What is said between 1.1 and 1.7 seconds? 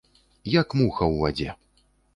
ў вадзе.